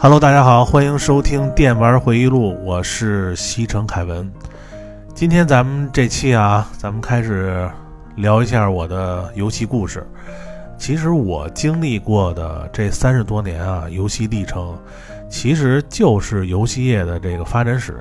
[0.00, 4.32] Hello，大家好，欢迎收听《电玩回忆录》，我是西城凯文。
[5.12, 7.68] 今天咱们这期啊，咱们开始
[8.14, 10.06] 聊一下我的游戏故事。
[10.78, 14.78] 其实我经历过的这三十多年啊，游戏历程，
[15.28, 17.98] 其实就是游戏业的这个发展史。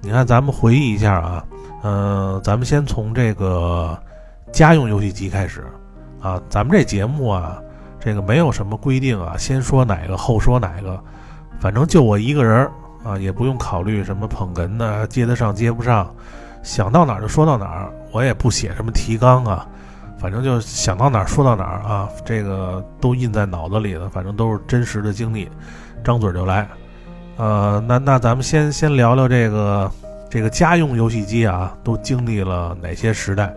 [0.00, 1.44] 你看，咱们回忆一下啊，
[1.84, 3.96] 嗯，咱们先从这个
[4.50, 5.64] 家用游戏机开始
[6.20, 6.42] 啊。
[6.48, 7.62] 咱们这节目啊，
[8.04, 10.98] 这个没有什么规定啊，先说哪个后说哪个，
[11.60, 12.68] 反正就我一个人
[13.04, 16.12] 啊，也不用考虑什么捧哏的接得上接不上，
[16.64, 19.66] 想到哪儿就说到哪儿，我也不写什么提纲啊。
[20.18, 24.08] 反正就想到哪儿说到哪儿啊，这个都印在脑子里了。
[24.08, 25.48] 反正都是真实的经历，
[26.04, 26.68] 张嘴就来。
[27.36, 29.90] 呃，那那咱们先先聊聊这个
[30.30, 33.52] 这个家用游戏机啊，都经历了哪些时代？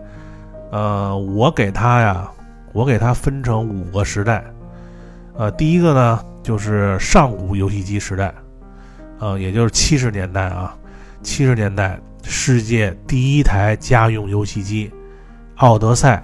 [0.71, 2.27] 呃，我给他呀，
[2.75, 4.43] 我给它分成五个时代。
[5.37, 8.35] 呃，第一个呢就是上古游戏机时代，
[9.19, 10.75] 呃，也就是七十年代啊，
[11.23, 14.91] 七十年代世界第一台家用游戏机——
[15.55, 16.21] 奥德赛。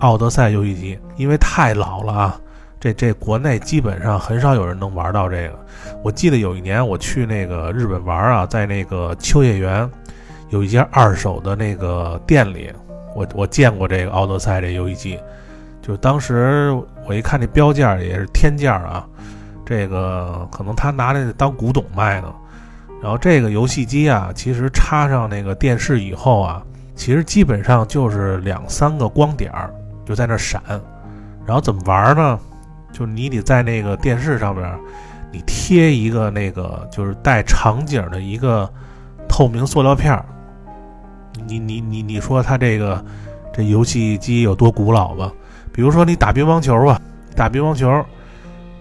[0.00, 2.40] 奥德赛游戏机，因为太老了啊，
[2.80, 5.66] 这这国内基本上很少有人能玩到这个。
[6.02, 9.88] 我记得有一年我去那个日本玩啊，在那个秋叶原
[10.50, 12.70] 有一家二手的那个店里，
[13.14, 15.18] 我我见过这个奥德赛这游戏机，
[15.86, 16.72] 就当时
[17.06, 19.06] 我一看这标价也是天价啊，
[19.66, 22.34] 这个可能他拿那当古董卖呢。
[23.02, 26.62] 然后这个游戏机啊，其实插上那个电视以后啊，
[26.96, 29.70] 其实基本上就是两三个光点儿。
[30.06, 30.62] 就在那闪，
[31.46, 32.38] 然后怎么玩呢？
[32.92, 34.70] 就你得在那个电视上面，
[35.32, 38.70] 你贴一个那个就是带场景的一个
[39.28, 40.24] 透明塑料片儿。
[41.46, 43.02] 你你你你说它这个
[43.52, 45.32] 这游戏机有多古老吧？
[45.74, 47.00] 比如说你打乒乓球吧，
[47.34, 47.90] 打乒乓球，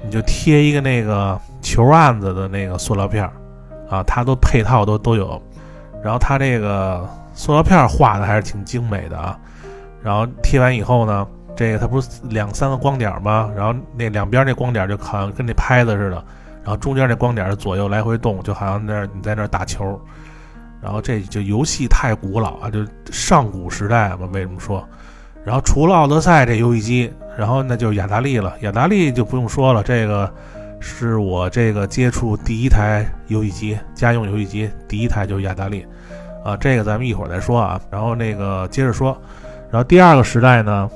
[0.05, 3.33] 你就贴一个那个球案子的那个塑料片儿
[3.89, 5.41] 啊，它都配套都都有。
[6.03, 7.03] 然后它这个
[7.33, 9.35] 塑料片画的还是挺精美的啊。
[10.03, 11.25] 然后贴完以后呢，
[11.55, 13.49] 这个它不是两三个光点吗？
[13.55, 16.23] 然后那两边那光点就好像跟那拍子似的，
[16.61, 19.99] 然后中间那光点左右来回动，就好像那你在那打球。
[20.79, 24.87] 然后这就游戏太古老啊，就上古时代嘛，为什么说？
[25.45, 28.53] 然后除了奥德赛这游戏机，然后那就是雅达利了。
[28.61, 30.31] 雅达利就不用说了，这个
[30.79, 35.85] 是我这个接触第一台游戏机，家用游戏机第一台就是雅达利
[36.43, 36.55] 啊。
[36.57, 37.79] 这个咱们一会儿再说啊。
[37.89, 39.17] 然后那个接着说。
[39.71, 40.87] 然后第二个时代呢，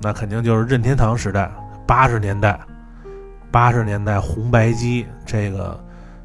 [0.00, 1.50] 那肯定就是任天堂时代，
[1.86, 2.58] 八十年代，
[3.50, 5.78] 八十年代红白机，这个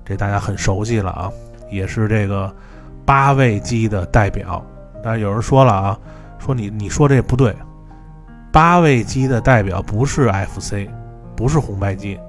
[0.06, 1.30] 这大家很熟悉了啊，
[1.70, 2.50] 也是这个
[3.06, 4.66] 八位机的代表。
[5.04, 6.00] 但是有人说了啊，
[6.44, 7.56] 说你你说这不对，
[8.52, 10.90] 八位机的代表不是 FC，
[11.36, 12.20] 不是红白机，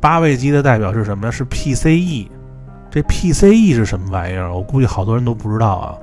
[0.00, 1.32] 八位机的代表是什么呢？
[1.32, 2.28] 是 PCE。
[2.90, 4.52] 这 PCE 是什么玩意儿？
[4.52, 5.98] 我估计好多人都不知道啊。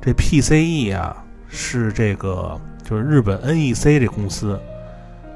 [0.00, 1.16] 这 PCE 啊。
[1.52, 4.56] 是这个，就是日本 NEC 这公司，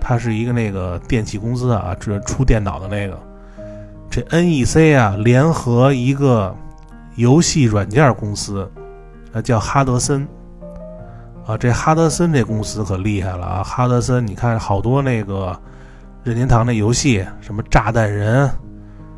[0.01, 3.19] 它是一个那个电器公司啊，这出电脑的那个。
[4.09, 6.55] 这 NEC 啊，联合一个
[7.17, 8.71] 游戏软件公司，
[9.33, 10.25] 啊叫哈德森。
[11.47, 13.63] 啊，这哈德森这公司可厉害了啊！
[13.63, 15.55] 哈德森，你看好多那个
[16.23, 18.51] 任天堂的游戏，什么炸弹人，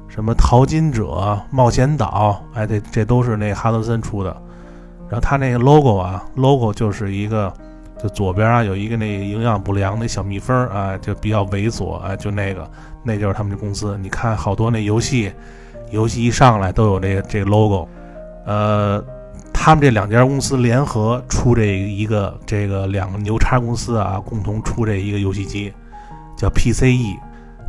[0.08, 4.36] 什么淘金者、冒险岛，哎，这这都是那哈德森出的。
[5.08, 7.52] 然后他那个 logo 啊，logo 就是一个，
[8.02, 12.68] 就左边啊有一个那营养不良那小蜜蜂啊，就比较猥琐啊，就那个，
[13.04, 13.96] 那就是他们的公司。
[14.02, 15.32] 你看好多那游戏，
[15.92, 17.88] 游戏一上来都有这个这个 logo，
[18.46, 19.00] 呃，
[19.58, 25.72] 他们这两家公司联合出这一个这个两个牛叉公司啊，共同出这一个游戏机，
[26.36, 27.16] 叫 PCE。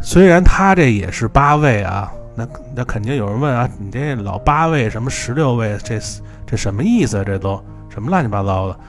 [0.01, 5.97] 虽然它这也是八位啊，那那肯定有人问啊，你这老八位什么十六位这？
[6.45, 7.23] 这什么意思？
[7.25, 8.79] 这都什么乱七八糟的？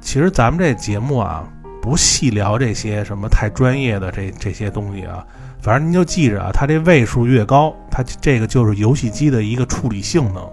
[0.00, 1.42] 其实咱们这节目啊，
[1.80, 5.24] 不细聊这些什么太专业的这这些东西啊。
[5.62, 10.46] 反正您就记着啊，它这位数越高，它这个就是游戏机的一个处理性能。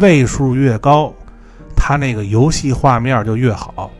[0.00, 1.14] 位数越高，
[1.86, 3.90] 它那个游戏画面就越好。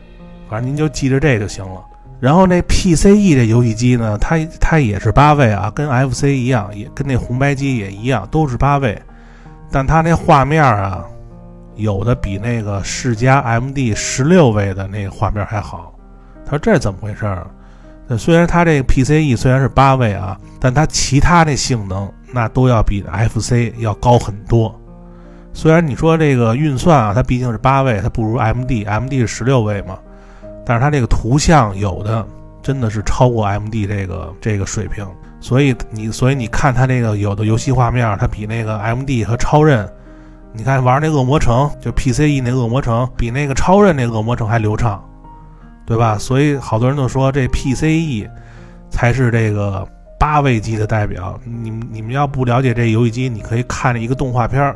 [0.49, 1.79] 反正您就记着这就行了。
[2.19, 8.99] 然后那 PCE 这游戏机呢，它它也是八位啊，跟 FC 一样，也跟那红白机也一样，都是八位。
[9.69, 11.05] 但它那画面啊。
[11.77, 15.93] 有的比那个世嘉 MD 十六位的那个画面还好，
[16.45, 17.45] 他说这怎么回事儿？
[18.17, 24.73] 虽然它这个 PCE 虽然是八位啊，但它其他那性能那都要比 FC 要高很多。
[25.55, 29.97] 虽然你说这个运算啊，它毕竟是八位，它不如 MD，MD 是十六位嘛，
[30.65, 32.27] 但是它这个图像有的
[32.61, 35.07] 真的是超过 MD 这个这个水平。
[35.39, 39.89] 所以你所以你看它这个有的游戏画面，它比那个 MD 和超任，
[40.51, 45.01] 你看玩那恶魔城，就 PCE 那恶魔城，比那个超任那恶魔城还流畅，
[45.85, 46.17] 对吧？
[46.17, 48.29] 所以好多人都说这 PCE
[48.89, 49.87] 才是这个
[50.19, 51.39] 八位机的代表。
[51.45, 54.75] 你你们要不了解这游戏机，你可以看一个动画片儿，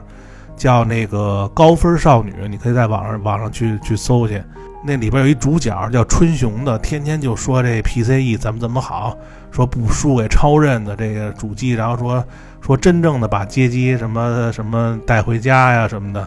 [0.60, 4.44] 叫那个高分少女，你可以在网上网上去去搜去。
[4.84, 9.18] 那里边有一主角叫春雄的，天天就说这 PCE 怎么怎么好，
[9.52, 12.24] 说不输给超任的这个主机，然后说
[12.62, 16.20] 说真正的把街机什么什么带回家呀什么的，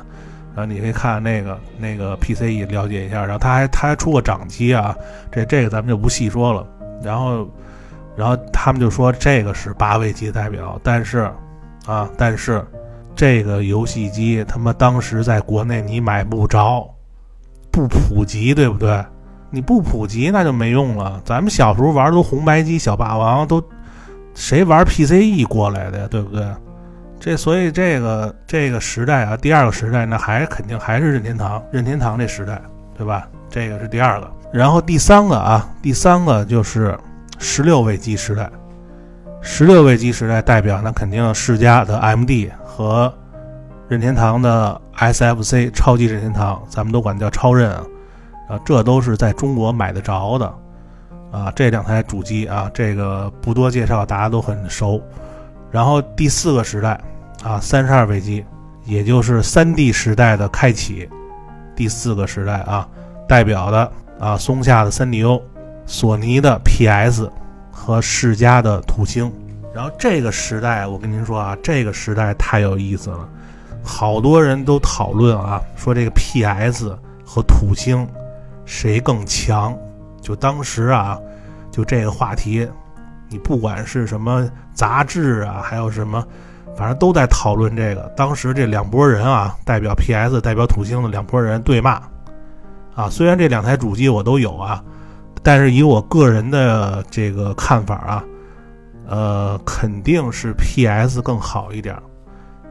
[0.55, 4.95] 然后你可以看那个那个 PCE 了解一下，然后他还他还出过掌机啊，
[5.31, 6.67] 这这个咱们就不细说了。
[7.03, 7.49] 然后
[8.17, 11.31] 然后他们就说这个是八位机代表，但是
[11.87, 12.63] 啊但是
[13.15, 16.89] 这个游戏机他妈当时在国内你买不着。
[17.71, 19.03] 不普及，对不对？
[19.51, 21.21] 你不普及，那就没用了。
[21.25, 23.63] 咱们小时候玩都红白机、小霸王，都
[24.35, 26.07] 谁玩 PCE 过来的呀？
[26.11, 26.47] 对不对？
[27.19, 32.61] 这所以这个这个时代啊，第二个时代，那还肯定还是任天堂，任天堂这时代，
[32.95, 33.27] 对吧？
[33.49, 34.31] 这个是第二个。
[34.53, 36.99] 然后第三个啊，第三个就是
[37.39, 38.51] 十六位机时代。
[39.41, 43.13] 十六位机时代代表那肯定世嘉的 MD 和。
[43.89, 47.85] 任天堂的 SFC 超级任天堂，咱们都管叫超任啊，
[48.49, 50.55] 啊，这都是在中国买得着的，
[51.31, 55.03] 啊，这两台主机啊，这个不多介绍，大家都很熟。
[55.71, 56.99] 然后第四个时代
[57.45, 58.43] 啊，三十二位机，
[58.87, 61.07] 也就是三 D 时代的开启，
[61.77, 62.89] 第四个时代啊，
[63.29, 65.43] 代表的啊，松下的三 D O，
[65.85, 67.31] 索尼的 PS
[67.71, 69.31] 和世嘉的土星。
[69.75, 73.29] 然后这个时代，我跟您说啊，这个时代太有意思了。
[73.83, 78.07] 好多人都讨论啊，说这个 PS 和土星
[78.65, 79.77] 谁更强？
[80.21, 81.19] 就当时啊，
[81.71, 82.69] 就这个话题，
[83.29, 86.25] 你不管是什么杂志啊，还有什么，
[86.77, 88.03] 反正都在讨论这个。
[88.17, 92.01] 当时这两拨人啊，代表 PS、代表土星的两拨人对骂
[92.95, 93.11] 啊。
[93.11, 94.81] 虽然这两台主机我都有啊，
[95.43, 98.25] 但是以我个人的这个看法啊，
[99.13, 101.97] 呃，肯定是 PS 更好一点。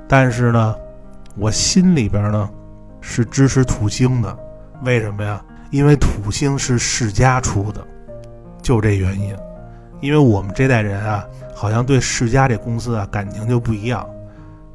[0.08, 0.76] 但是呢。
[1.38, 2.50] 我心里边呢，
[3.00, 4.38] 是支持土星的，
[4.84, 5.42] 为什么呀？
[5.70, 7.82] 因为土星是世嘉出的，
[8.62, 9.34] 就这原因。
[10.02, 14.06] 因为我们这代人啊，好像对世嘉这公司啊感情就不一样。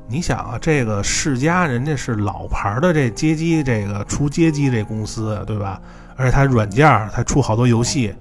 [0.08, 5.78] 你想啊，这个世嘉人家是老牌的这街机，这个出街机这公司，对吧？
[6.16, 8.14] 而且它软件它出好多游戏。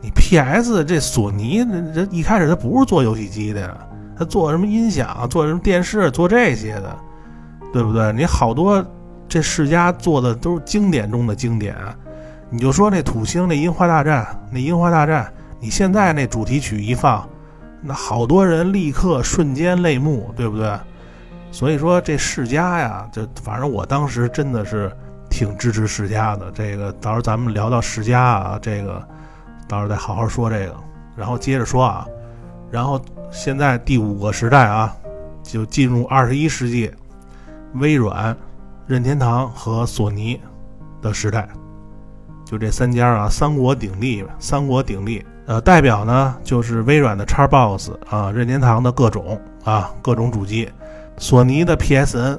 [0.00, 1.64] 你 PS 这索尼
[1.94, 3.76] 这一开始他不是做游戏机的呀，
[4.16, 6.96] 他做什么音响，做什么电视，做这些的。
[7.70, 8.10] 对不对？
[8.14, 8.82] 你好多
[9.28, 11.76] 这世家做的都是经典中的经典，
[12.48, 15.30] 你就说那土星那樱花大战，那樱花大战，
[15.60, 17.28] 你现在那主题曲一放，
[17.82, 20.72] 那好多人立刻瞬间泪目，对不对？
[21.52, 24.90] 所以说这世家呀，就反正我当时真的是
[25.28, 26.50] 挺支持世家的。
[26.52, 29.06] 这个到时候咱们聊到世家啊，这个
[29.68, 30.74] 到时候再好好说这个。
[31.14, 32.06] 然后接着说啊，
[32.70, 33.00] 然后
[33.30, 34.96] 现在第五个时代啊，
[35.42, 36.90] 就进入二十一世纪。
[37.74, 38.34] 微软、
[38.86, 40.40] 任天堂和索尼
[41.02, 41.46] 的时代，
[42.46, 45.22] 就这三家啊，三国鼎立，三国鼎立。
[45.46, 50.66] 呃，代表呢就是微软的 Xbox 啊，任天堂的各种啊各种主机，
[51.18, 52.38] 索尼的 PSN。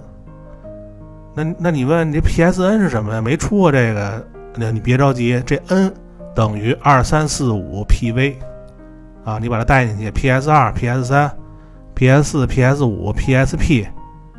[1.35, 3.21] 那那你问这 PSN 是什么呀？
[3.21, 5.93] 没出过这个，那你别着急，这 N
[6.35, 8.35] 等于二三四五 PV
[9.23, 11.31] 啊，你把它带进去，PS 二、PS 三、
[11.95, 13.87] PS 四、PS 五、PSP。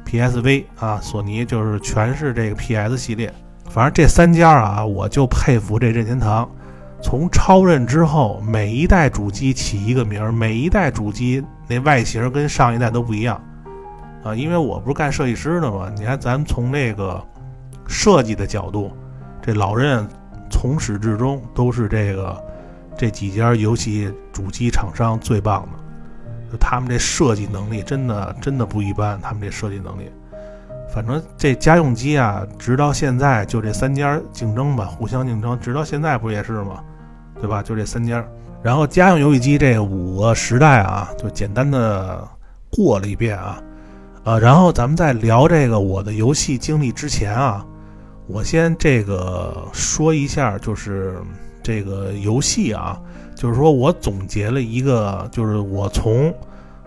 [0.06, 3.32] PSV 啊，索尼就是全是这个 PS 系列，
[3.68, 6.50] 反正这三家啊，我就佩服这任天堂。
[7.00, 13.40] 从超任之后，每一代主机起一个名儿，每一代主机那外形跟上一代都不一样
[14.24, 14.34] 啊。
[14.34, 17.24] 因为我不是干设计师的嘛，你看咱从那个
[17.86, 18.90] 设计的角度，
[19.40, 20.08] 这老任
[20.50, 22.36] 从始至终都是这个
[22.98, 25.78] 这几家游戏主机厂商最棒的。
[26.52, 30.10] 就他们这设计能力真的真的不一般，他们这设计能力，
[30.92, 36.82] 反正这家用机啊，直到现在就这三家竞争吧，互相竞争，直到现在不也是吗？
[37.40, 37.62] 对吧？
[37.62, 38.24] 就这三家。
[38.62, 42.28] 然后家用游戏机这五个时代啊，就简单的
[42.68, 43.62] 过了一遍啊，
[44.24, 47.64] 呃，然后咱们在聊这个我的游戏经历之前啊，
[48.32, 51.16] 我先这个说一下，就是
[51.62, 53.00] 这个游戏啊。
[53.34, 56.32] 就是说我总结了一个，就是我从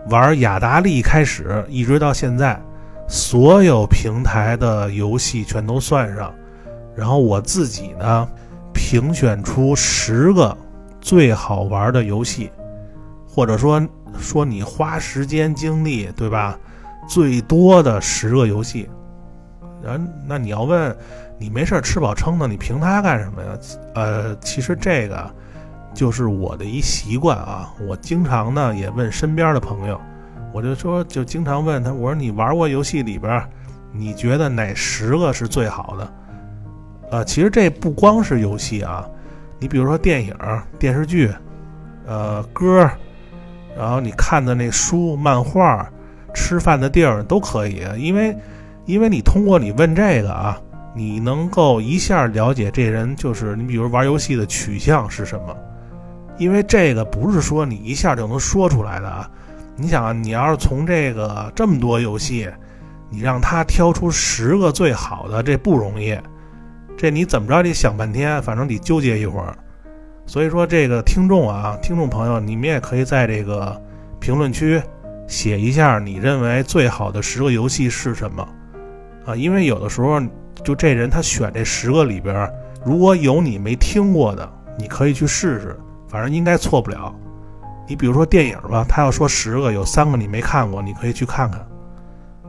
[0.08, 2.58] 玩雅达利开始，一直到现在，
[3.08, 6.32] 所有平台的游戏全都算上，
[6.96, 8.28] 然后我自己呢
[8.72, 10.56] 评选出十个
[11.00, 12.50] 最好玩的游戏，
[13.26, 13.84] 或者说
[14.16, 16.56] 说你花时间精力，对吧？
[17.08, 18.88] 最多的十个游戏，
[19.84, 20.96] 然那你要问
[21.38, 23.48] 你没事吃饱撑的，你凭它干什么呀？
[23.94, 25.30] 呃，其实这个
[25.94, 27.72] 就是我的一习惯啊。
[27.86, 30.00] 我经常呢也问身边的朋友，
[30.52, 33.42] 我就说就经常问他，我说你玩过游戏里边，
[33.92, 36.12] 你觉得哪十个是最好的？
[37.10, 39.06] 呃，其实这不光是游戏啊，
[39.58, 40.34] 你比如说电影、
[40.78, 41.30] 电视剧，
[42.06, 42.90] 呃，歌，
[43.76, 45.88] 然后你看的那书、漫画。
[46.36, 48.36] 吃饭的地儿都可以，因为，
[48.86, 50.60] 因为你通过你问这个啊，
[50.94, 55.56] 你能够一下了解这人就是你，比如玩游戏的取向是什么，
[56.38, 59.30] 因为这个不是说你一下就能说出来的啊。
[59.76, 62.48] 你想，你要是从这个这么多游戏，
[63.10, 66.16] 你让他挑出十个最好的，这不容易，
[66.96, 69.56] 这你怎么着得想半天，反正得纠结一会儿。
[70.26, 73.80] 所以说，这个听众啊，听众朋友，你们也可以在这个
[74.20, 74.80] 评论区。
[75.26, 78.46] 写一下你认为最好的十个游戏是什么？
[79.24, 80.20] 啊，因为有的时候
[80.62, 82.50] 就这人他选这十个里边，
[82.84, 85.78] 如果有你没听过的，你可以去试试，
[86.08, 87.14] 反正应该错不了。
[87.86, 91.66] 你比如说电影吧，他要说十个，有三个你没看过，你可以去看看。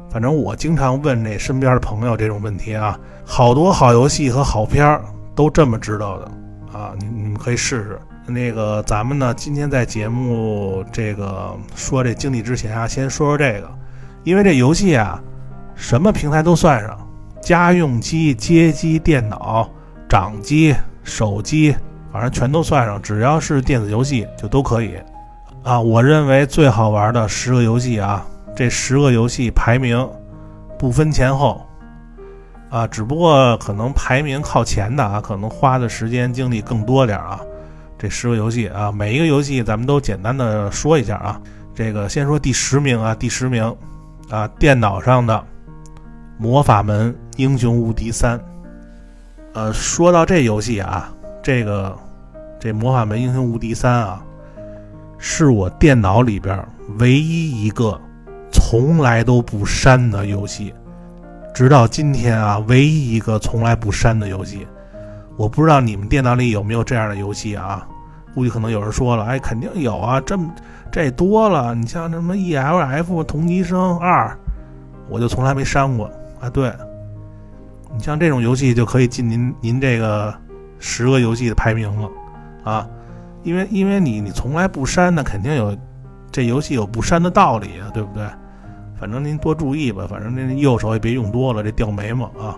[0.10, 5.03] 反正我经常问那身边的朋友这种问题啊，好多好游戏和好片儿
[5.36, 6.32] 都这么知道的
[6.72, 8.00] 啊，你你们可以试试。
[8.27, 13.70] 那个，咱们呢，今天在节目这个说这经历之前啊，先说说这个，
[14.24, 15.22] 因为这游戏啊，
[15.75, 16.98] 什么平台都算上，
[17.41, 19.70] 家用机、街机、电脑、
[20.10, 21.75] 掌机、手机，
[22.12, 24.96] 反正全都算上，只要是电子游戏就都可以。
[25.63, 30.08] 啊，我认为最好玩的十个游戏啊，这十个游戏排名
[30.77, 31.65] 不分前后，
[32.70, 37.39] 啊，只不过可能排名靠前的啊，可能花的时间精力更多点啊。
[37.98, 41.41] 这十个游戏啊，每一个游戏咱们都简单的说一下啊。
[41.74, 43.75] 这个先说第十名啊，第十名
[44.29, 45.34] 啊，电脑上的
[46.37, 48.37] 《魔法门：英雄无敌三》。
[49.53, 51.09] 呃，说到这游戏啊，
[51.41, 51.97] 这个
[52.59, 54.21] 这《魔法门：英雄无敌三》啊，
[55.17, 56.61] 是我电脑里边
[56.99, 57.99] 唯一一个
[58.51, 60.73] 从来都不删的游戏，
[61.53, 64.67] 直到今天啊，唯一一个从来不删的游戏。
[65.37, 67.87] 我不知道你们电脑里有没有这样的游戏啊？
[68.33, 70.53] 估计可能有人说了，哎，肯定有啊，这么
[70.91, 71.73] 这多了。
[71.73, 74.37] 你像什么 E L F 同级生二，
[75.07, 76.49] 我就从来没删过啊。
[76.49, 76.71] 对，
[77.95, 80.33] 你像这种游戏就可以进您您这个
[80.79, 82.09] 十个游戏的排名了
[82.63, 82.87] 啊，
[83.43, 85.77] 因为因为你你从来不删，那肯定有
[86.31, 88.25] 这游戏有不删的道理啊，对不对？
[88.99, 92.57] 反正您多注意吧，反正那右手也别用多了，这掉眉毛啊。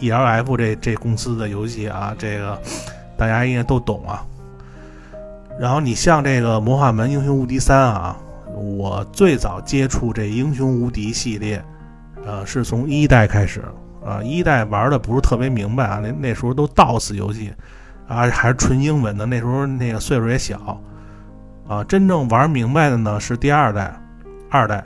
[0.00, 2.58] E L F 这这公司的游戏啊，这个
[3.16, 4.26] 大家应该都懂啊。
[5.60, 8.16] 然后你像这个《魔法门：英雄无敌三》啊，
[8.56, 11.64] 我最早接触这英雄无敌系列，
[12.24, 13.62] 呃，是从一代开始
[14.04, 14.22] 啊。
[14.22, 17.52] 一代玩的不是特别明白啊，那那时候都 DOS 游戏
[18.08, 19.26] 啊，还是纯英文的。
[19.26, 20.80] 那时候那个岁数也小
[21.68, 23.94] 啊，真正玩明白的呢是第二代、
[24.50, 24.84] 二代，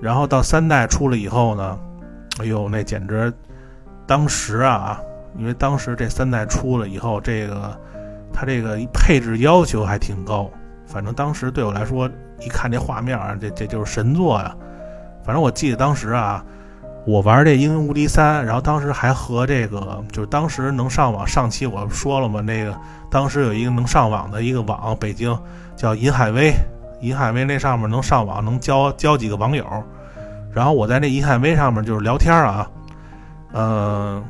[0.00, 1.78] 然后到三代出了以后呢，
[2.38, 3.32] 哎呦，那简直。
[4.06, 5.00] 当时啊，
[5.38, 7.80] 因为当时这三代出了以后，这个
[8.32, 10.50] 它这个配置要求还挺高。
[10.84, 12.10] 反正当时对我来说，
[12.40, 14.52] 一看这画面啊，这这就是神作呀。
[15.24, 16.44] 反正我记得当时啊，
[17.06, 21.26] 我玩这《英雄无敌三》，然后当时还和这个就是当时能上网。
[21.26, 22.76] 上期我说了嘛，那个
[23.10, 25.36] 当时有一个能上网的一个网，北京
[25.76, 26.52] 叫银海威，
[27.00, 29.64] 银海威那上面能上网，能交交几个网友。
[30.52, 32.68] 然后我在那银海威上面就是聊天啊。
[33.52, 34.22] 嗯，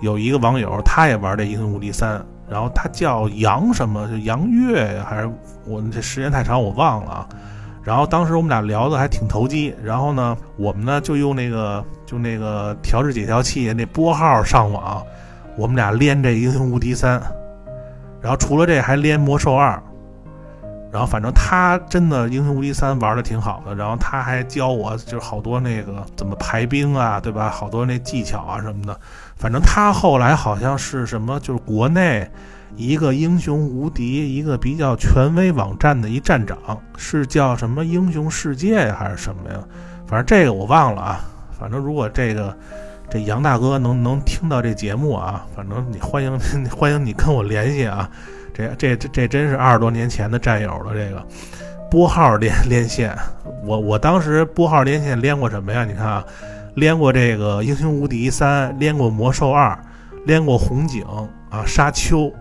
[0.00, 5.30] 有一个网友，他也玩这《英雄无敌三》，然后他叫杨什么，就杨月，还是
[5.66, 7.28] 我这时间太长我忘了啊。
[7.82, 15.02] 然后当时我们俩聊的还挺投机，然后呢，我们呢就用那个就那个调制解调器那拨号上网，
[15.56, 17.18] 我们俩连这《英雄无敌三》，
[18.20, 19.74] 然后除了这还连《魔兽二》。
[20.90, 27.50] 然后反正他真的《英雄无敌三》玩的挺好的，然后他还教我就是好多那个怎么排兵啊，对吧？
[27.50, 28.98] 好多那技巧啊什么的。
[29.36, 32.26] 反正他后来好像是什么，就是国内
[32.76, 36.58] 一个英雄无敌一个比较权威网站的一站长，
[36.96, 39.58] 是叫什么英雄世界呀还是什么呀？
[40.06, 41.20] 反正这个我忘了啊。
[41.58, 42.56] 反正如果这个
[43.10, 46.38] 这杨大哥能能听到这节目啊，反正你欢迎
[46.70, 48.08] 欢迎你跟我联系啊。
[48.54, 50.94] 这这这这真是二十多年前的战友了。
[50.94, 51.26] 这个
[51.90, 53.16] 拨号连连线，
[53.64, 55.84] 我我当时拨号连线连过什么呀？
[55.84, 56.24] 你看啊，
[56.74, 59.76] 连过这个英雄无敌三，连过魔兽二，
[60.26, 61.04] 连过红警
[61.50, 62.32] 啊，沙丘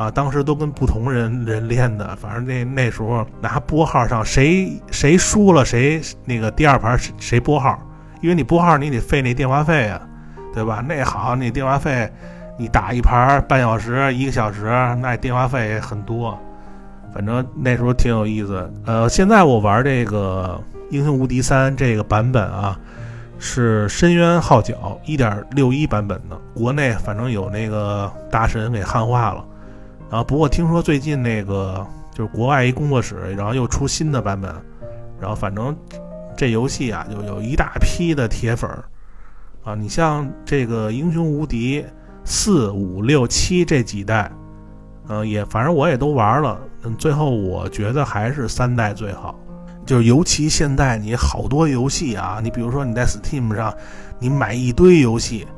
[0.00, 7.78] 啊，当时都跟不同人人练的，反正那那时候拿拨号上，谁谁输了谁那个第二盘谁谁拨号，
[8.22, 10.00] 因为你拨号你得费那电话费啊，
[10.54, 10.82] 对吧？
[10.88, 12.10] 那好，你电话费
[12.58, 14.64] 你打一盘半小时一个小时，
[15.02, 16.38] 那电话费很多。
[17.12, 18.72] 反正那时候挺有意思。
[18.86, 20.58] 呃，现在我玩这个
[20.90, 22.74] 《英雄无敌三》这个版本啊，
[23.38, 29.44] 是深渊号角一点六一版本的，国内反正有那个大神给汉化了。
[30.10, 34.54] 然后不过听说最近那个就是国外一工作室，然后又出新的版本，
[35.20, 35.74] 然后反正
[36.36, 38.84] 这游戏啊就有一大批的铁粉儿
[39.64, 39.74] 啊。
[39.74, 41.84] 你像这个《英雄无敌
[42.24, 44.30] 四五六七》这几代。
[45.12, 49.34] 嗯，也反正我也都玩了，嗯，最后我觉得还是三代最好，
[49.84, 53.74] 就是尤其现在你好多游戏啊，你比如说你在 Steam 上，
[54.20, 55.48] 你买一堆游戏，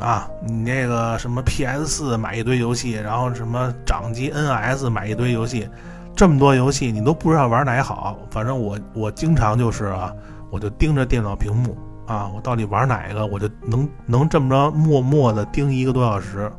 [0.00, 5.68] 啊，你那个什么 PS 四买一堆游戏，然后什么掌机 NS 买一堆游戏，
[6.14, 10.12] 这么多游戏你都不知道玩哪好，反正我我经常就是啊，
[10.50, 11.76] 我就盯着电脑屏幕
[12.06, 16.50] 啊，我到底玩哪个，我就能能这么着默默的盯一个多小时。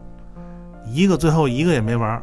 [0.90, 2.22] 一个最后一个也没玩，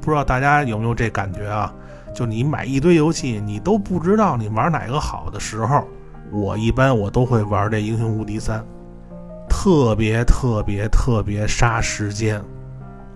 [0.00, 1.72] 不知道大家有没有这感觉啊？
[2.14, 5.86] 就你买一堆游戏，你都不知道你玩哪个好的时候，
[6.32, 8.58] 我一般我都会玩这《英雄无敌三》，
[9.56, 12.38] 特别特别特别杀时间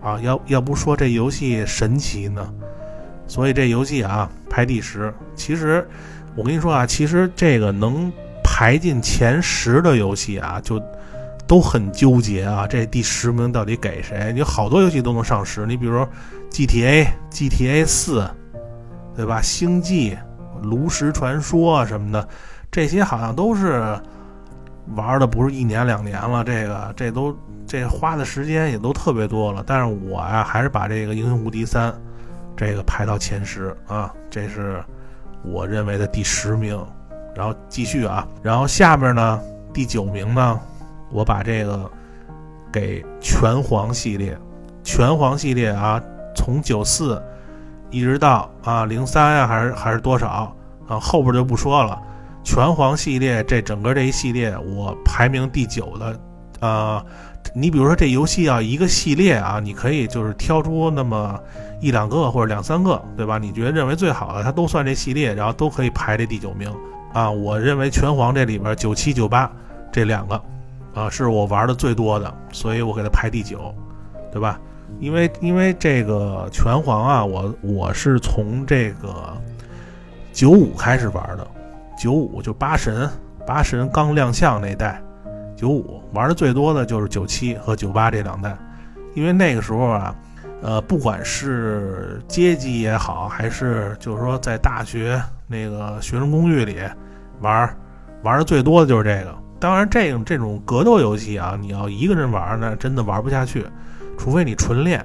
[0.03, 0.19] 啊！
[0.21, 2.51] 要要不说这游戏神奇呢？
[3.27, 5.13] 所以这游戏啊排第十。
[5.37, 5.87] 其实
[6.35, 8.11] 我跟你说啊，其实这个能
[8.43, 10.83] 排进前十的游戏啊，就。
[11.47, 14.33] 都很纠结啊，这第十名到底给谁？
[14.33, 16.07] 你好多游戏都能上十，你比如
[16.49, 18.25] GTA、GTA 四，
[19.17, 19.43] 对吧？
[19.43, 20.17] 星际、
[20.63, 22.29] 炉石传说什么的，
[22.71, 23.99] 这些好像都是
[24.95, 29.63] 玩的不是一年两年了，这个这都这花的时间也都特别多了。
[29.67, 31.95] 但是我呀，还是把这个英雄无敌三
[32.57, 34.83] 这个排到前十啊，这是
[35.45, 36.79] 我认为的第十名。
[37.33, 39.41] 然后继续啊，然后下面呢，
[39.73, 40.61] 第九名呢？
[41.13, 41.89] 我把这个
[42.73, 44.37] 给拳皇系列，
[44.83, 46.03] 拳皇系列啊，
[46.35, 47.23] 从九四
[47.89, 50.53] 一直到啊零三呀，还是还是多少
[50.89, 50.99] 啊？
[50.99, 52.03] 后边就不说了。
[52.43, 56.21] 拳皇系列这整个这一系列，我排名第九的。
[56.61, 57.05] 呃，
[57.55, 61.39] 你比如说这游戏啊，一个系列啊，你可以就是挑出那么
[61.81, 63.39] 一两个或者两三个，对吧？
[63.39, 66.71] 你觉得认为最好的，它都算这系列，然后都可以排这第九名
[67.13, 67.31] 啊。
[67.31, 69.51] 我认为拳皇这里边九七九八
[69.93, 70.41] 这两个。
[70.93, 73.73] 啊，是我玩的最多的，所以我给它排第九，
[74.33, 74.59] 对吧？
[74.99, 79.41] 因为因为这个拳皇啊，我我是从这个
[80.33, 81.47] 九五开始玩的，
[82.01, 83.07] 九五就八神，
[83.47, 85.03] 八神刚亮相那代，
[85.55, 88.57] 九五玩的最多的就是九七和九八这两代，
[89.13, 90.17] 因为那个时候啊，
[90.63, 96.79] 呃，不管是街机也好，还是就是说在大学那个学生公寓里
[97.43, 97.69] 玩，
[98.23, 99.37] 玩的最多的就是这个。
[99.59, 103.67] 当然，这种这种格斗游戏啊，你要一个人玩呢，真的玩不下去，
[104.17, 105.05] 除非你纯练，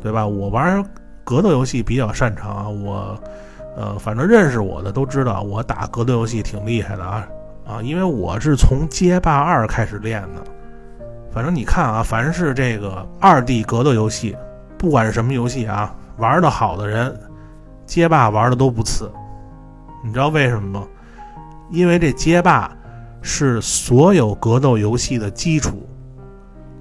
[0.00, 0.26] 对吧？
[0.26, 0.82] 我玩
[1.22, 3.22] 格斗游戏比较擅长啊，我，
[3.76, 7.26] 呃，反正认识我的都知道，我打格斗游戏挺厉害的啊
[7.66, 10.42] 啊，因为我是从街霸二开始练的。
[11.30, 14.36] 反正你看啊，凡是这个二 D 格斗游戏，
[14.76, 17.18] 不管是什么游戏啊，玩的好的人，
[17.86, 19.10] 街霸玩的都不次。
[20.04, 20.86] 你知道为什么吗？
[21.70, 22.70] 因为这街霸。
[23.22, 25.86] 是所有格斗游戏的基础，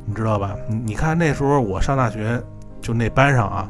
[0.05, 0.55] 你知道吧？
[0.69, 2.41] 你你看那时候我上大学，
[2.79, 3.69] 就那班上啊，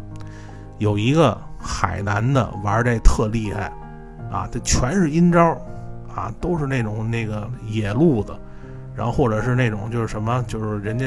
[0.77, 1.35] 有一个
[1.69, 3.71] 海南的玩这特厉害，
[4.31, 5.55] 啊，这全是阴招，
[6.13, 8.33] 啊，都是那种那个野路子，
[8.95, 11.05] 然后或者是那种就是什么，就是人家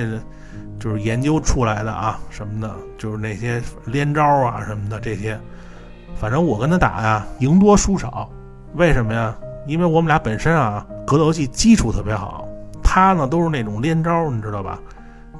[0.78, 5.36] 就是研究出来的啊什么的，就是那些连招啊什么的这些，
[6.14, 8.30] 反正我跟他打呀，赢多输少，
[8.74, 9.34] 为什么呀？
[9.66, 12.46] 因为我们俩本身啊，格斗游戏基础特别好，
[12.84, 14.78] 他呢都是那种连招，你知道吧？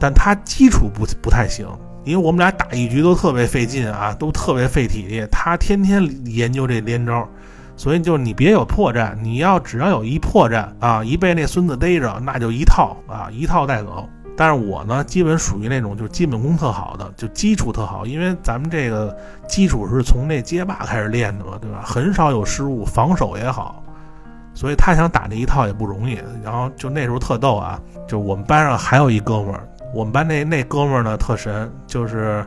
[0.00, 1.68] 但他基础不不太行，
[2.05, 5.27] 因为我们俩打一局都特别费劲啊，都特别费体力。
[5.31, 7.29] 他天天研究这连招，
[7.77, 14.09] 所以就是你别有破绽，你要只要有一破绽啊，一被那孙子逮着，那就一套啊，一套带走。
[14.35, 19.15] 但是我呢，基本属于那种就基本功特好的，就基础特好，因为咱们这个
[19.47, 21.83] 基础是从那街霸开始练的嘛，对吧？
[21.85, 23.85] 很少有失误，防守也好。
[24.55, 32.44] 所以他想打这一套也不容易，然后就那时候特逗啊，就我们班上还有一哥们儿，我们班那那哥们儿呢特神，就是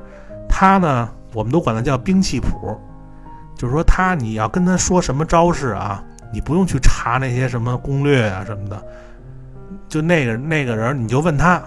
[0.50, 2.76] 他呢，我们都管他叫兵器谱，
[3.56, 6.04] 就是说他你要跟他说什么招式啊，
[6.34, 8.84] 你不用去查那些什么攻略啊什么的，
[9.88, 11.62] 就那个那个人你就问他，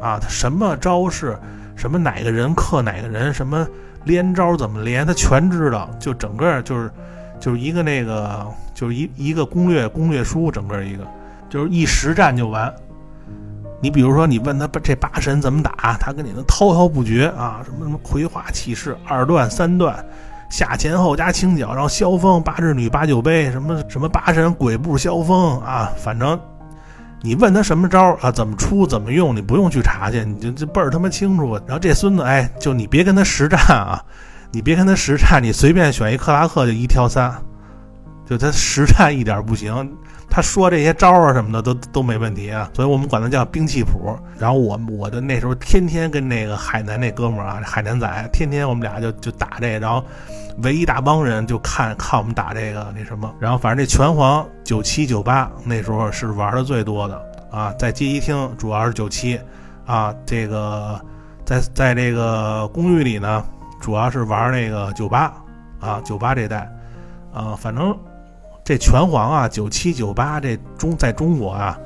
[0.00, 1.38] 啊，他什么招式，
[1.74, 3.66] 什么哪个人克哪个人，什么
[4.04, 5.88] 连招怎么连，他全知道。
[5.98, 6.90] 就整个就是
[7.40, 11.04] 就是一个那个就是一一个攻略攻略书，整个一个
[11.48, 12.72] 就是一实战就完。
[13.84, 20.02] 你比如说，你问他这八神怎么打，他跟你能滔滔不绝啊，什么什么葵花起势二段三段。
[20.48, 26.40] 下前后加轻脚，然后萧峰八智女八九杯，什么什么八神鬼步萧峰啊，反正
[27.20, 31.52] 你问他什么招啊，怎么出怎么用，你不用去查去，你就这倍儿他妈清楚。
[31.66, 34.02] 然后这孙子，哎，就你别跟他实战啊，
[34.50, 37.30] 你别跟他实战，你随便选一克拉克就一挑三，
[38.24, 39.94] 就他实战一点不行。
[40.28, 44.18] 他说这些招啊什么的都都没问题啊，所以我们管他叫兵器谱。
[44.36, 50.04] 然后我我的那时候天天跟那个海南那哥们儿啊，海南仔，天天我们俩就就打这，然后
[50.62, 53.32] 围一大帮人就看看我们打这个那什么。
[53.38, 59.38] 然后反正这拳皇九七九八那时候是玩的最多的啊，在街机厅主要是九七
[59.86, 61.00] 啊，这个
[61.44, 63.44] 在在这个公寓里呢，
[63.80, 65.32] 主要是玩那个九八
[65.78, 66.68] 啊，九八这代
[67.32, 67.96] 啊，反正。
[68.64, 71.78] 这拳皇啊，九七九八这中在中国啊，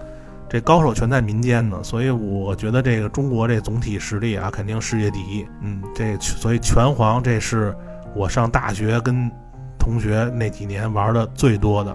[0.48, 5.44] 这高手全在民间呢，所以我觉得这个中国这总体实力啊，肯定世界第一。
[5.60, 7.76] 嗯，这所以拳皇这是
[8.14, 9.28] 我上大学跟
[9.76, 11.90] 同学那几年玩的最多的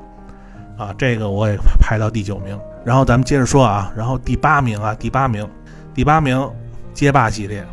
[0.78, 2.60] 啊，这个我也排到第九名。
[2.84, 5.48] 然后咱们接着说啊，然后第八名啊，第八名，
[5.94, 6.46] 第八名
[6.94, 7.66] 街霸系列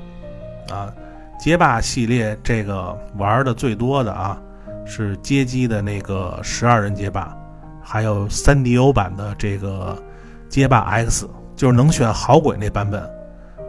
[0.70, 0.94] 啊，
[1.40, 4.40] 街霸系列这个玩的最多的啊。
[4.84, 7.36] 是街机的那个十二人街霸，
[7.82, 9.96] 还有三 D O 版的这个
[10.48, 13.02] 街霸 X，就是能选好鬼那版本。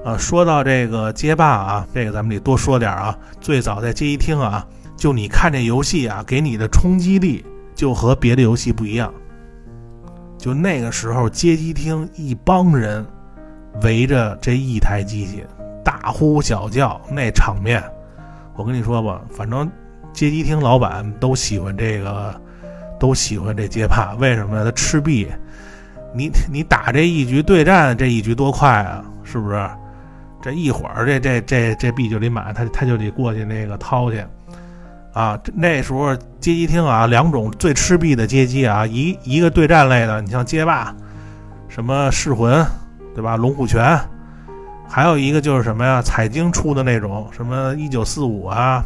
[0.04, 3.15] 啊，说到这个街霸啊，这个咱们得多说点啊。
[3.39, 4.65] 最早在街机厅啊，
[4.97, 7.45] 就你看这游戏啊，给你的冲击力
[7.76, 9.13] 就和别的游戏不一样。
[10.39, 13.06] 就那个时候，街机厅一帮人
[13.84, 15.45] 围着这一台机器，
[15.84, 17.84] 大呼小叫，那场面，
[18.56, 19.71] 我跟你说吧，反正。
[20.13, 22.34] 街机厅老板都喜欢这个，
[23.00, 24.65] 都喜欢这街霸，为什么呢？
[24.65, 25.28] 他吃币，
[26.13, 29.69] 你你打这一局对战，这一局多快啊，是不是？
[30.41, 34.26] 这一会儿这这这这币就得满，他他就得过去那个掏去，
[35.13, 40.95] 啊，那时候街机厅啊，两种最吃币的街机啊，一一个对战类的，你像街霸，
[41.67, 42.65] 什么噬魂，
[43.13, 43.38] 对吧？
[43.38, 44.00] 龙虎拳，
[44.89, 46.02] 还有一个就是什么呀？
[46.02, 48.84] 彩晶出的那种，什么一九四五啊。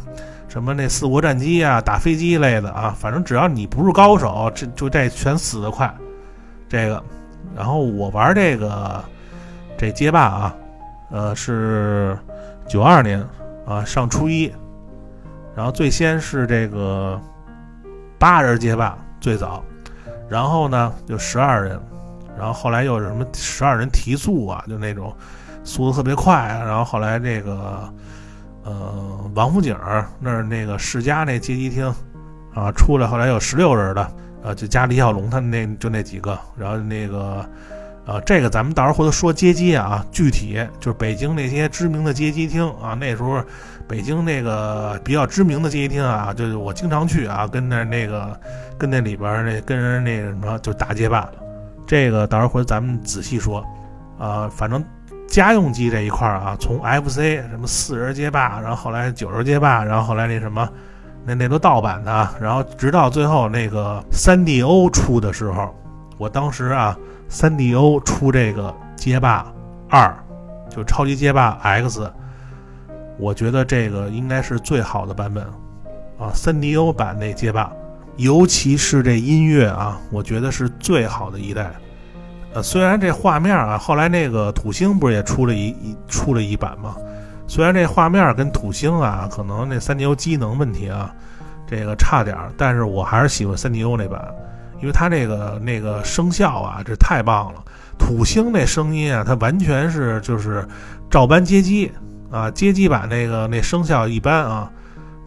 [0.56, 5.94] 什么那四国战机啊，打飞机类的啊，反正只要你不是高手，这就这全死得快。
[6.70, 7.04] 这个，
[7.54, 9.04] 然后我玩这个
[9.78, 10.56] 这街霸啊，
[11.12, 12.18] 呃，是
[12.70, 13.22] 九二年
[13.68, 14.50] 啊，上初一，
[15.58, 17.20] 然后最先是这个
[18.18, 19.62] 八人街霸最早，
[20.30, 21.78] 然后呢就十二人，
[22.38, 25.13] 然后后来又是什么十二人提速啊，就那种
[25.65, 27.94] 速度特别快，然后后来这个。
[28.65, 29.78] 呃，王府井
[30.19, 31.86] 那儿那个世家那街机厅，
[32.51, 37.47] 啊，出来后来有十六人的，呃，就加李小龙他们那就那几个，然后那个，
[38.08, 43.39] 呃，这个咱们到时候回头说街机啊，具体就是北京那些知名的街机厅啊，那时候
[43.88, 48.39] 北京那个比较知名的街机厅啊，就是我经常去啊，跟那那个
[48.80, 51.30] 跟那里边那跟人那个什么就打街霸，
[51.86, 53.63] 这个到时候回头咱们仔细说，
[54.17, 54.84] 啊，反正。
[55.28, 60.68] 家用机这一块儿啊，从 FC 什么四人街霸，然后后来九人街霸，然后后来那什么，
[61.26, 65.74] 那那都盗版的，然后直到最后那个三 DO 出的时候，
[66.18, 69.46] 我当时啊，三 DO 出这个街霸
[69.90, 70.16] 二，
[70.70, 72.10] 就超级街霸 X，
[73.18, 75.44] 我觉得这个应该是最好的版本
[76.18, 77.72] 啊，三 DO 版那街霸，
[78.18, 81.72] 尤其是这音乐啊，我觉得是最好的一代。
[82.56, 86.96] 呃，虽然这画面啊，后来那个土星不是也出了一一出了一版吗？
[87.48, 91.13] 虽然这画面跟土星啊，可能那三 D O 机能问题啊，
[91.68, 94.26] 这个差点儿，但是我还是喜欢三 D O 那版，
[94.80, 97.62] 因为它那个那个声效啊，这太棒了。
[98.00, 100.65] 土星那声音啊，它完全是就是
[101.12, 101.91] 照搬街机
[102.32, 104.72] 啊，街机版那个那声效一般啊。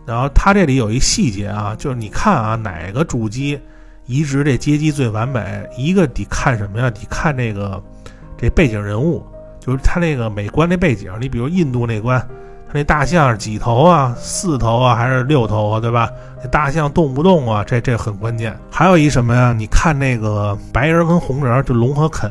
[0.07, 3.61] 然后它这里有一细节啊，就是你看啊，哪个主机。
[4.09, 6.91] 移植这街机最完美，一个得看什么呀？
[6.91, 7.81] 得看那个
[8.39, 9.23] 这背景人物，
[9.61, 11.13] 就是他那个美观那背景。
[11.21, 12.19] 你比如印度那关，
[12.67, 14.15] 他那大象几头啊？
[14.17, 15.79] 四头啊，还是六头啊？
[15.79, 16.11] 对吧？
[16.43, 17.63] 那大象动不动啊？
[17.63, 18.59] 这这很关键。
[18.71, 19.53] 还有一什么呀？
[19.53, 22.31] 你看那个白人跟红人，就龙和肯，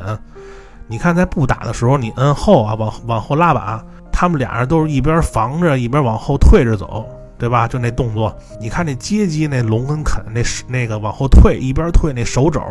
[0.87, 7.07] 你看在不打的时候，你摁后啊，往往后拉把，他们俩人都是一边防着一边往后退着走。
[7.37, 7.67] 对吧？
[7.67, 12.61] 就那动作，你看那街机那龙跟肯那那个往后退，一边退那手肘，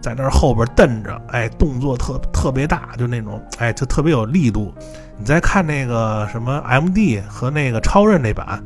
[0.00, 4.72] 在那后边蹬着，哎，动作特特别大，就那种，哎，就特别有力度。
[5.18, 8.62] 你再看那个什么 MD 和那个超任那版，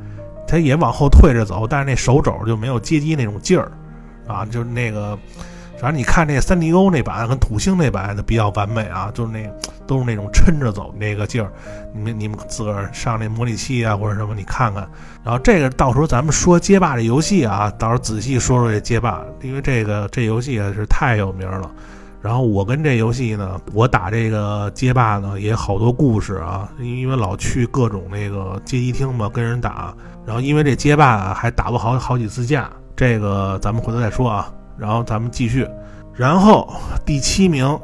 [0.46, 3.72] 他也往后退着走，但是那手肘就没有接机那种劲儿，
[4.26, 5.18] 啊，就是那个。
[5.84, 9.46] 反正你看那三 D O 那版跟土星那版的比较完美啊，就是那
[9.86, 11.52] 都是那种抻着走那个劲儿。
[11.92, 14.88] 你们你们自个儿上那模拟器啊或者什么，你看看。
[15.22, 21.70] 然后这个到时候咱们说街霸这游戏啊，到时候仔细说说这街霸，因为这个这游戏啊是太有名了。
[22.22, 29.94] 然后我跟这游戏呢，我打这个街霸呢也好多故事啊，因为老去各种那个街机厅嘛跟人打。
[30.24, 34.50] 然后因为这街霸还打过好好几次架，这个咱们回头再说啊。
[34.78, 35.68] 然后咱们继续，
[36.12, 36.72] 然后
[37.04, 37.78] 第七名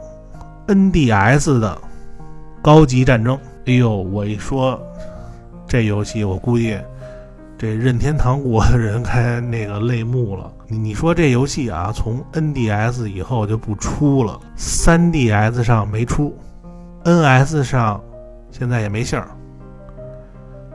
[0.66, 1.78] ，NDS 的
[2.62, 3.38] 高级战争。
[3.66, 4.80] 哎呦，我一说
[5.66, 6.78] 这游戏，我估计
[7.56, 10.50] 这任天堂国的人该那个泪目了。
[10.66, 16.36] 你你说这游戏啊，从 NDS 以后就不出了，3DS 上没出
[17.04, 18.00] ，NS 上
[18.50, 19.28] 现在也没信儿。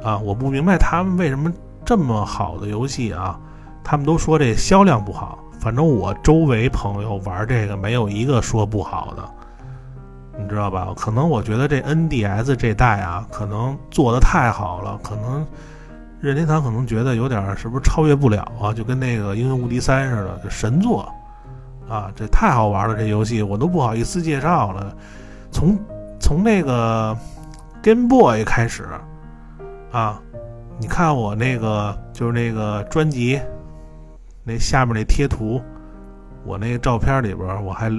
[0.04, 1.52] 啊，我不明白他们为什么
[1.84, 3.40] 这么好的游戏啊，
[3.84, 5.40] 他们都说这销量不好。
[5.66, 9.28] 反正我周围朋友玩这个没有一个说不好的，
[10.40, 10.94] 你知道吧？
[10.96, 15.44] 可能我觉得这 NDS 这代啊，可能做的太好了，可能
[16.22, 18.72] 任天堂可能觉得有点是不是超越不了啊？
[18.72, 21.12] 就跟那个《英雄无敌三》似的，就神作
[21.90, 22.12] 啊！
[22.16, 24.96] 这太好玩了，这游戏我都不好意思介绍了。
[25.52, 25.76] 从
[26.20, 27.18] 从那个
[27.82, 28.88] Game Boy 开始
[29.92, 30.22] 啊，
[30.80, 33.42] 你看我那个就是那个专辑。
[34.48, 35.60] 那下面那贴图，
[36.46, 37.92] 我那个照片里边我还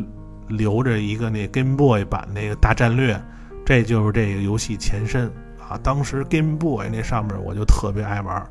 [0.46, 3.20] 留着一个那 Game Boy 版那个大战略，
[3.64, 5.26] 这就是这个游戏前身
[5.58, 5.76] 啊。
[5.82, 8.46] 当时 Game Boy 那上面我就特别爱玩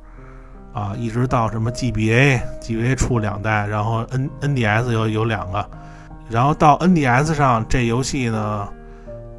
[0.73, 5.65] 啊，一直到什么 GBA，GBA 出两代，然后 N NDS 有有两个，
[6.29, 8.67] 然后到 NDS 上这游戏呢，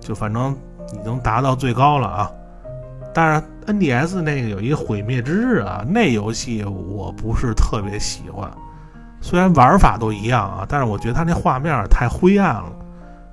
[0.00, 0.56] 就反正
[0.94, 2.32] 已经达到最高了啊。
[3.16, 8.46] 但是 NDS 那个有一个毁灭之日啊，那游戏我不是特别喜欢。
[9.22, 12.70] 虽然玩法都一样啊，但是我觉得它那画面太灰暗了。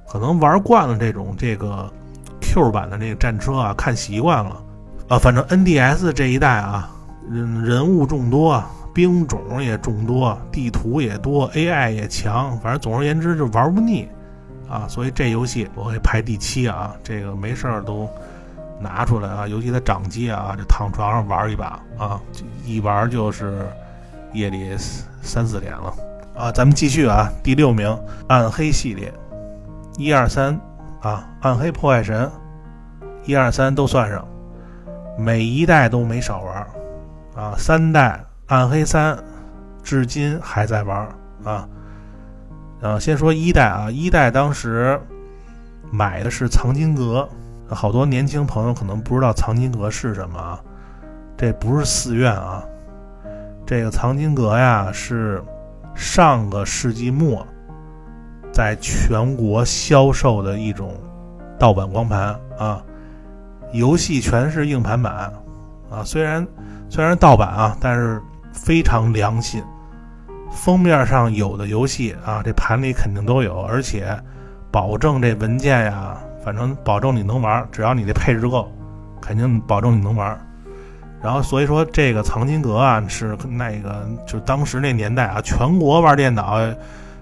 [0.08, 1.92] 可能玩惯了这种这个
[2.40, 4.64] Q 版的那个战车啊，看习惯了。
[5.10, 6.90] 啊，反正 NDS 这一代啊，
[7.30, 14.08] 人人物众多，兵种也众多，地图也多，AI 也强，反正总而言之就玩不腻
[14.70, 14.88] 啊。
[14.88, 18.10] 所以这游戏我会排第七啊，这个没事儿都。
[18.84, 22.22] 拿出来啊，尤其在掌机啊，这躺床上玩一把啊，
[22.66, 23.66] 一玩就是
[24.34, 24.76] 夜里
[25.22, 25.94] 三四点了
[26.38, 26.52] 啊。
[26.52, 29.12] 咱们继续啊，第六名，暗黑系列，
[29.98, 30.60] 一二三
[31.02, 32.30] 啊，暗黑破坏神，
[33.26, 34.28] 一二三都算上，
[35.18, 36.68] 每一代都没少玩
[37.36, 37.56] 啊。
[37.58, 39.18] 三代暗黑三，
[39.82, 41.08] 至今还在玩
[41.46, 41.68] 啊。
[42.82, 45.00] 呃，先说一代啊，一代当时
[45.90, 47.28] 买的是藏经阁。
[47.74, 50.60] 好多年轻朋友可能不知道藏经阁是什么啊？
[51.36, 52.64] 这不是寺院啊，
[53.66, 55.44] 这个藏经阁呀是
[55.96, 57.46] 上个世纪末
[58.52, 60.94] 在全国销售的一种
[61.58, 62.84] 盗版光盘啊，
[63.72, 65.34] 游戏全是硬盘版
[65.90, 66.48] 啊，虽然
[66.88, 68.22] 虽然盗版啊，但是
[68.54, 69.62] 非常良心，
[70.52, 74.16] 封面上有的游戏啊，这盘里肯定都有，而且
[74.72, 76.18] 保证这文件呀。
[76.44, 78.72] 反正保证你能玩，只要你的配置够，
[79.22, 80.38] 肯定保证你能玩。
[81.22, 86.60] 然后所以说这个藏经阁啊，是那个就当时那年代啊，全国玩电脑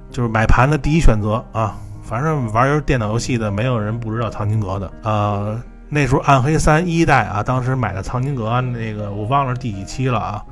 [0.09, 1.77] 就是买盘的第一选择啊。
[2.03, 4.91] 反正玩电脑游戏的，没有人不知道藏经阁的。
[5.03, 10.43] 呃，那时候暗黑三一代啊，当时买的藏经阁那个我忘了第几期了啊。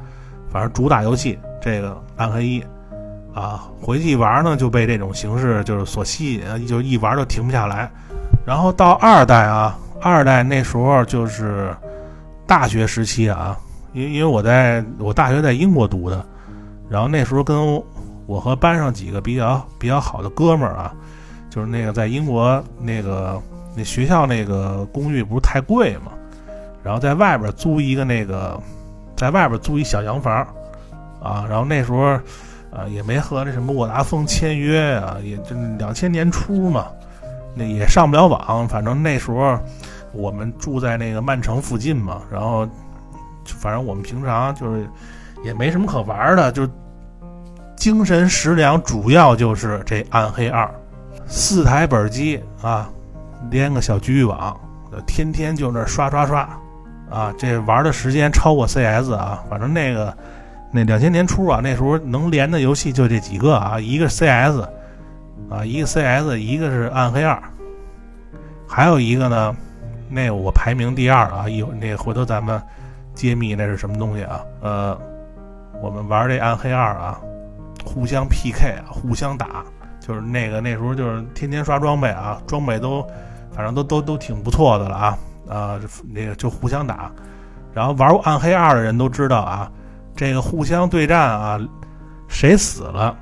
[0.49, 2.63] 反正主打游戏这个暗黑一
[3.33, 7.91] 啊，回去玩呢就被这种形式就是所吸引，就一玩就停不下来。
[8.49, 11.71] 然后到二代啊，二代那时候就是
[12.47, 13.55] 大学时期啊，
[13.93, 16.25] 因因为我在我大学在英国读的，
[16.89, 17.79] 然后那时候跟
[18.25, 20.91] 我和班上几个比较比较好的哥们儿啊，
[21.51, 23.39] 就是那个在英国那个
[23.75, 26.11] 那学校那个公寓不是太贵嘛，
[26.81, 28.59] 然后在外边租一个那个，
[29.15, 30.37] 在外边租一小洋房
[31.21, 31.99] 啊，然后那时候
[32.71, 36.87] 啊也没和那什么沃达丰签约啊，也就两千年初嘛。
[37.55, 39.59] 那也上不了网，反正那时候
[40.13, 42.67] 我们住在那个曼城附近嘛，然后
[43.45, 44.87] 反正我们平常就是
[45.43, 46.67] 也没什么可玩的，就
[47.75, 50.69] 精神食粮主要就是这暗黑二，
[51.27, 52.89] 四台本机啊，
[53.49, 54.57] 连个小局域网，
[55.05, 56.41] 天天就那刷刷刷
[57.09, 60.15] 啊，这玩的时间超过 CS 啊，反正那个
[60.71, 64.63] 那两千年初啊，那时候能连的游戏就这几个啊，一个 CS。
[65.49, 67.41] 啊，一个 CS，一个是暗黑二，
[68.67, 69.55] 还有一个呢，
[70.09, 72.61] 那我排名第二啊，一会那回头咱们
[73.13, 74.41] 揭秘那是什么东西啊？
[74.61, 74.97] 呃，
[75.81, 77.19] 我们玩这暗黑二啊，
[77.83, 79.63] 互相 PK，互相打，
[79.99, 83.05] 就是那个那时候就是天天刷装备啊，装备都
[83.51, 85.17] 反正都都都挺不错的了啊
[85.49, 85.79] 啊，
[86.13, 87.11] 那个就互相打，
[87.73, 89.71] 然后玩过暗黑二的人都知道啊，
[90.15, 91.59] 这个互相对战啊，
[92.27, 93.17] 谁死了？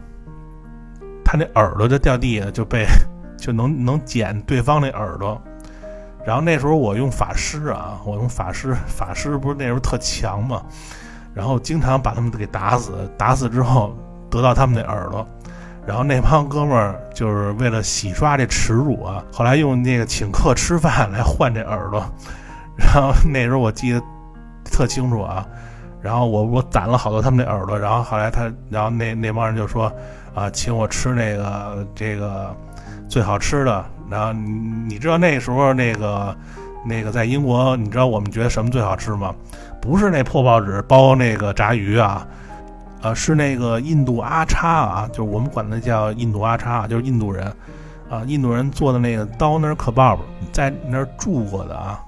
[1.29, 2.87] 他那耳朵就掉地下，就被
[3.37, 5.39] 就能能捡对方那耳朵。
[6.25, 10.61] 然后那时候我用法师啊，我用法师，法师不是那时候特强嘛，
[11.33, 13.93] 然后经常把他们给打死，打死之后
[14.29, 15.27] 得到他们那耳朵。
[15.85, 22.01] 然后那帮哥们儿就是为了洗刷这耻辱啊，后来用那个请客吃饭来换这耳朵。
[22.77, 24.01] 然后那时候我记得
[24.63, 25.45] 特清楚啊，
[26.01, 29.91] 然后我我攒了好多他们那耳朵，然后后来他，然后那那帮人就说。
[30.38, 32.56] 啊，请我吃那个这个
[33.10, 33.84] 最好吃的。
[34.08, 36.38] 然后你知道那时候那个
[36.86, 39.34] 那个在英国，你知道我们觉得什么最好吃吗？
[39.82, 42.28] 不是那破报纸包那个炸鱼啊，
[43.02, 47.52] 呃，是那个印度阿叉啊，就是我们管它叫印度阿叉，就是印度人
[48.08, 50.19] 啊，印度人做的那个 doner kebab，
[50.52, 52.00] 在那儿住过的啊，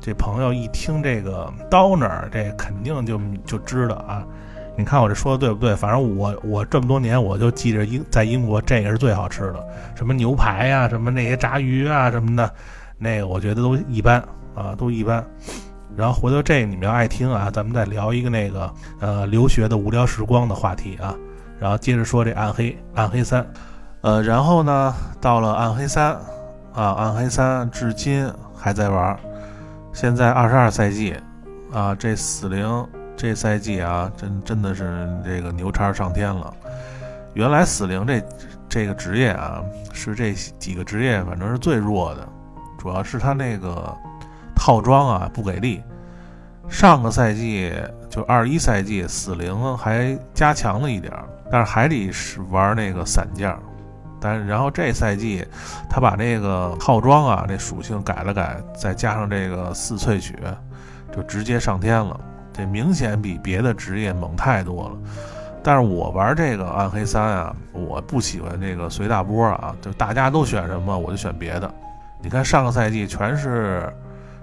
[0.00, 4.26] 这朋友一听这个 doner，这肯定就就知道啊。
[4.74, 5.76] 你看我这说的对不对？
[5.76, 12.50] 反正我我这么多年我就记着英在英国这个是最好吃的，什么牛排呀，什么那些炸鱼啊什么的，
[12.96, 14.18] 那个我觉得都一般
[14.54, 15.22] 啊，都一般。
[15.94, 21.14] 然后回头这个你们要爱听啊，咱们再聊一个那个呃留学的无聊时光的话题啊。
[21.60, 23.46] 然后接着说这暗黑暗黑三，
[24.00, 26.12] 呃，然后呢到了暗黑三
[26.72, 29.14] 啊，暗黑三至今还在玩，
[29.92, 31.14] 现在二十二赛季
[31.72, 32.86] 啊，这死灵。
[33.16, 36.52] 这赛季啊，真真的是这个牛叉上天了。
[37.34, 38.22] 原来死灵这
[38.68, 42.28] 这个职业啊，是这几个职业反正是最弱的，
[42.78, 43.96] 主要是他那个
[44.54, 45.82] 套装啊不给力。
[46.68, 47.72] 上个赛季
[48.08, 51.12] 就二一赛季，死灵还加强了一点，
[51.50, 53.54] 但是还得是玩那个散件。
[54.20, 55.44] 但然后这赛季
[55.90, 60.38] 他把那个套装啊这属性改了改，再加上这个四萃取，
[61.14, 62.18] 就直接上天了。
[62.52, 64.96] 这明显比别的职业猛太多了，
[65.62, 71.72] 但是我玩这个暗黑三啊，我不喜欢这个随大波啊，就大家都选什么我就选别的。
[72.20, 73.92] 你看上个赛季全是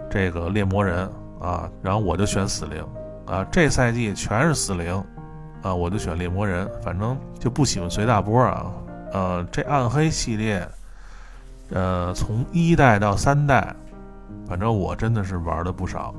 [0.09, 2.83] 这个猎魔人啊，然后我就选死灵
[3.25, 5.03] 啊，这赛季全是死灵
[5.61, 8.65] 啊，我就选猎魔人，反正就不喜欢随大波啊。
[9.13, 10.67] 呃，这暗黑系列，
[11.71, 13.73] 呃，从一代到三代，
[14.47, 16.13] 反正我真的是玩的不少。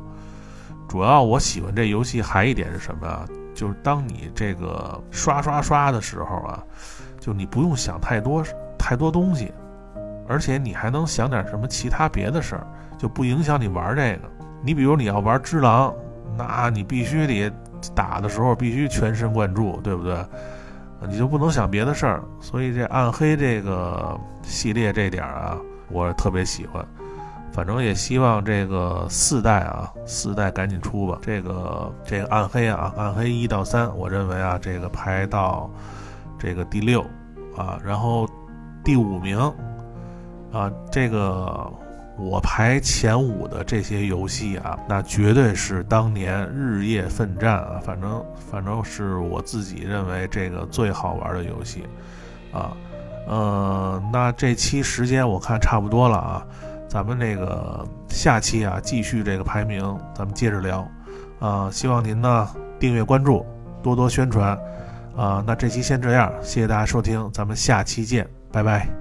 [0.91, 3.25] 主要我喜欢这游戏还一点是什么啊？
[3.55, 6.61] 就是当你这个刷刷刷的时候啊，
[7.21, 8.45] 就你不用想太多
[8.77, 9.53] 太多东西，
[10.27, 12.67] 而且你还能想点什么其他别的事儿，
[12.99, 14.23] 就不影响你玩这个。
[14.65, 15.95] 你比如你要玩只狼，
[16.37, 17.53] 那你必须得
[17.95, 20.27] 打的时候必须全神贯注，对不对？
[21.09, 22.25] 你就不能想别的事儿。
[22.41, 25.57] 所以这暗黑这个系列这点啊，
[25.89, 26.85] 我特别喜欢。
[27.53, 31.19] 反正也希望这个四代啊，四代赶紧出吧。
[31.21, 35.69] 这个这个暗黑啊，暗黑一到三，我认为啊，这个排到
[36.39, 37.05] 这个第六
[37.57, 38.29] 啊，然后
[38.85, 39.37] 第五名
[40.53, 41.69] 啊，这个
[42.17, 51.83] 我排前五的这些游戏啊，那绝对是当年日夜奋战啊，反正反正是我自己认为这个最好玩的游戏
[52.53, 52.77] 啊。
[53.27, 56.47] 呃，那这期时间我看差不多了啊。
[56.91, 59.81] 咱们这个下期啊，继续这个排名，
[60.13, 60.87] 咱们接着聊，
[61.39, 62.49] 啊，希望您呢
[62.81, 63.47] 订阅关注，
[63.81, 64.59] 多多宣传，
[65.17, 69.00] 啊，那这期先这样，谢谢大家收听，咱们下期见，拜拜。